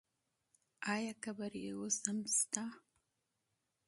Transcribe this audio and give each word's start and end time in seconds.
آیا 0.93 1.13
قبر 1.23 1.51
یې 1.63 1.71
اوس 1.77 1.97
هم 2.07 2.19
شته؟ 2.37 2.63